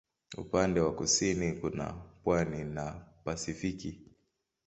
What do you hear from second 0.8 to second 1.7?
wa kusini